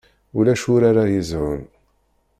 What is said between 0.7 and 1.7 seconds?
ul ara yezhun.